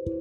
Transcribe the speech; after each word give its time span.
Merhaba. 0.00 0.16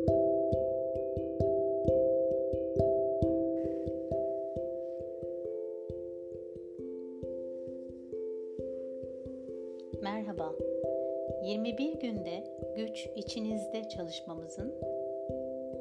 21 11.44 12.00
günde 12.00 12.44
güç 12.76 13.10
içinizde 13.16 13.90
çalışmamızın 13.90 14.76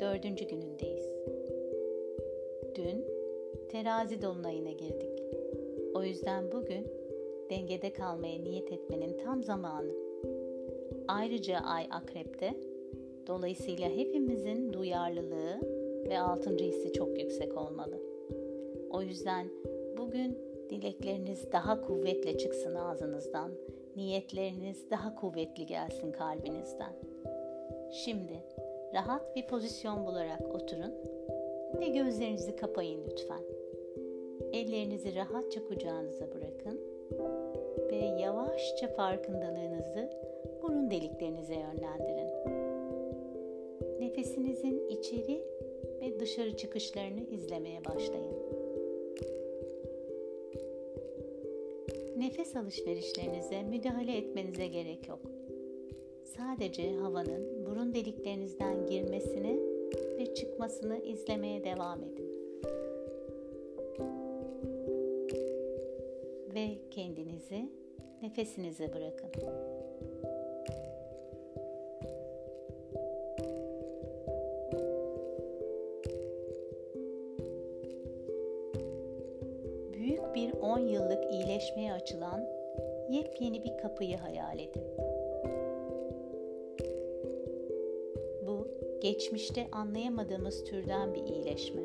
dördüncü 0.00 0.44
günündeyiz. 0.44 1.10
Dün 2.74 3.04
terazi 3.70 4.22
dolunayına 4.22 4.70
girdik. 4.70 5.22
O 5.94 6.02
yüzden 6.02 6.52
bugün 6.52 6.86
dengede 7.50 7.92
kalmaya 7.92 8.38
niyet 8.38 8.72
etmenin 8.72 9.18
tam 9.24 9.42
zamanı. 9.42 9.92
Ayrıca 11.08 11.58
ay 11.58 11.88
akrepte. 11.90 12.67
Dolayısıyla 13.28 13.88
hepimizin 13.88 14.72
duyarlılığı 14.72 15.60
ve 16.08 16.20
altıncı 16.20 16.64
hissi 16.64 16.92
çok 16.92 17.18
yüksek 17.18 17.56
olmalı. 17.56 18.00
O 18.90 19.02
yüzden 19.02 19.46
bugün 19.98 20.38
dilekleriniz 20.70 21.52
daha 21.52 21.80
kuvvetle 21.80 22.38
çıksın 22.38 22.74
ağzınızdan. 22.74 23.50
Niyetleriniz 23.96 24.90
daha 24.90 25.14
kuvvetli 25.14 25.66
gelsin 25.66 26.12
kalbinizden. 26.12 26.92
Şimdi 27.92 28.42
rahat 28.94 29.36
bir 29.36 29.46
pozisyon 29.46 30.06
bularak 30.06 30.54
oturun 30.54 30.94
ve 31.80 31.88
gözlerinizi 31.88 32.56
kapayın 32.56 33.00
lütfen. 33.10 33.42
Ellerinizi 34.52 35.14
rahatça 35.14 35.64
kucağınıza 35.68 36.26
bırakın 36.34 36.80
ve 37.90 37.96
yavaşça 37.96 38.88
farkındalığınızı 38.88 40.10
burun 40.62 40.90
deliklerinize 40.90 41.54
yönlendirin. 41.54 42.67
Nefesinizin 44.00 44.88
içeri 44.88 45.42
ve 46.00 46.20
dışarı 46.20 46.56
çıkışlarını 46.56 47.20
izlemeye 47.30 47.84
başlayın. 47.84 48.34
Nefes 52.16 52.56
alışverişlerinize 52.56 53.62
müdahale 53.62 54.16
etmenize 54.16 54.66
gerek 54.66 55.08
yok. 55.08 55.20
Sadece 56.24 56.92
havanın 56.92 57.66
burun 57.66 57.94
deliklerinizden 57.94 58.86
girmesini 58.86 59.60
ve 60.18 60.34
çıkmasını 60.34 60.98
izlemeye 60.98 61.64
devam 61.64 62.02
edin. 62.02 62.28
Ve 66.54 66.68
kendinizi 66.90 67.68
nefesinize 68.22 68.92
bırakın. 68.94 69.30
Bir 80.38 80.52
10 80.52 80.78
yıllık 80.78 81.32
iyileşmeye 81.32 81.92
açılan 81.92 82.40
yepyeni 83.10 83.64
bir 83.64 83.78
kapıyı 83.82 84.16
hayal 84.16 84.58
edin. 84.58 84.82
Bu 88.46 88.68
geçmişte 89.00 89.66
anlayamadığımız 89.72 90.64
türden 90.64 91.14
bir 91.14 91.24
iyileşme. 91.24 91.82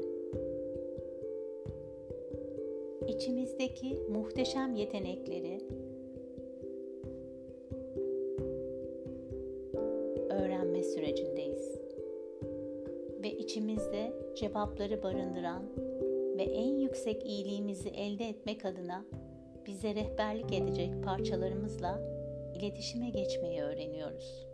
İçimizdeki 3.08 4.00
muhteşem 4.10 4.76
yetenekleri 4.76 5.58
öğrenme 10.30 10.84
sürecindeyiz. 10.84 11.80
Ve 13.24 13.32
içimizde 13.32 14.14
cevapları 14.36 15.04
barındıran 15.04 15.64
ve 16.38 16.44
en 16.44 16.78
yüksek 16.78 17.26
iyiliğimizi 17.26 17.90
elde 17.90 18.30
etmek 18.30 18.66
adına 18.66 19.06
bize 19.66 19.96
rehberlik 19.96 20.54
edecek 20.54 21.04
parçalarımızla 21.04 22.02
iletişime 22.56 23.10
geçmeyi 23.10 23.62
öğreniyoruz. 23.62 24.48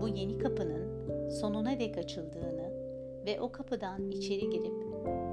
Bu 0.00 0.08
yeni 0.08 0.38
kapının 0.38 0.90
sonuna 1.30 1.80
dek 1.80 1.98
açıldığını 1.98 2.70
ve 3.26 3.40
o 3.40 3.52
kapıdan 3.52 4.10
içeri 4.10 4.50
girip 4.50 4.84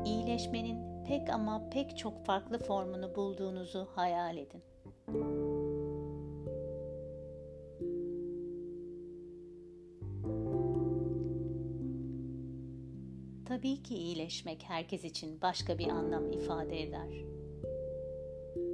iyileşmenin 0.05 1.03
pek 1.07 1.29
ama 1.29 1.69
pek 1.69 1.97
çok 1.97 2.25
farklı 2.25 2.59
formunu 2.59 3.15
bulduğunuzu 3.15 3.87
hayal 3.95 4.37
edin. 4.37 4.61
Tabii 13.57 13.83
ki 13.83 13.95
iyileşmek 13.95 14.63
herkes 14.63 15.03
için 15.03 15.41
başka 15.41 15.77
bir 15.77 15.87
anlam 15.87 16.31
ifade 16.31 16.81
eder. 16.81 17.25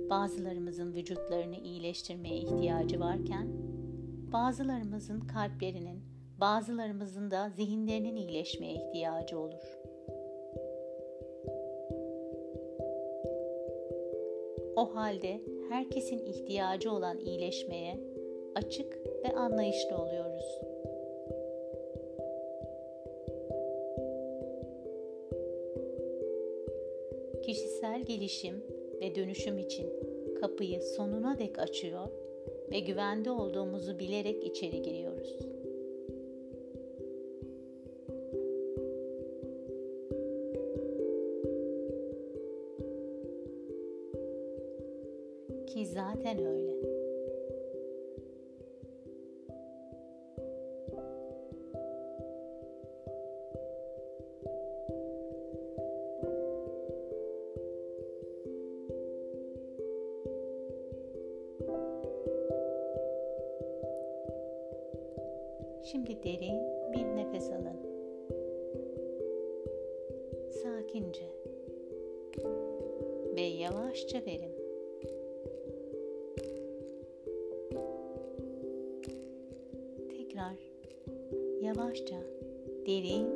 Bazılarımızın 0.10 0.94
vücutlarını 0.94 1.56
iyileştirmeye 1.56 2.38
ihtiyacı 2.38 3.00
varken, 3.00 3.48
bazılarımızın 4.34 5.20
kalplerinin, 5.20 6.04
bazılarımızın 6.40 7.32
da 7.32 7.50
zihinlerinin 7.50 8.16
iyileşmeye 8.16 8.74
ihtiyacı 8.74 9.40
olur. 9.40 9.80
O 14.76 14.96
halde 14.96 15.42
herkesin 15.70 16.26
ihtiyacı 16.26 16.92
olan 16.92 17.20
iyileşmeye 17.20 18.00
açık 18.56 18.98
ve 19.24 19.36
anlayışlı 19.36 19.98
oluyoruz. 19.98 20.23
Gelişim 28.06 28.64
ve 29.02 29.16
dönüşüm 29.16 29.58
için 29.58 29.90
kapıyı 30.41 30.81
sonuna 30.81 31.40
dek 31.40 31.59
açıyor 31.59 32.08
ve 32.72 32.80
güvende 32.80 33.31
olduğumuzu 33.31 34.00
bilerek 34.00 34.44
içeri 34.44 34.81
giriyoruz. 34.81 35.38
Ki 45.68 45.86
zaten 45.86 46.46
öyle. 46.46 46.93
Şimdi 65.84 66.24
derin 66.24 66.60
bir 66.94 67.16
nefes 67.16 67.50
alın. 67.52 67.78
Sakince 70.52 71.26
ve 73.36 73.42
yavaşça 73.42 74.18
verin. 74.26 74.52
Tekrar 80.10 80.56
yavaşça 81.62 82.16
derin 82.88 83.28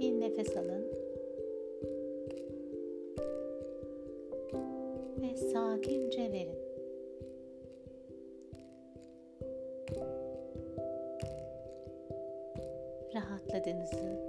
bir 0.00 0.20
nefes 0.20 0.56
alın. 0.56 0.84
Ve 5.22 5.36
sakince 5.36 6.32
verin. 6.32 6.67
Rahatladığınızı 13.18 14.20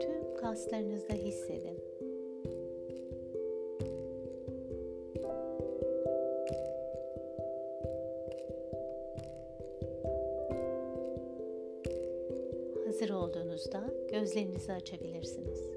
tüm 0.00 0.36
kaslarınızda 0.40 1.14
hissedin. 1.14 1.80
Hazır 12.86 13.10
olduğunuzda 13.10 13.84
gözlerinizi 14.10 14.72
açabilirsiniz. 14.72 15.70